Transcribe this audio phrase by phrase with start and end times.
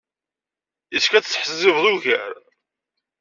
[0.93, 2.33] Yessefk ad tettḥezzibeḍ ugar.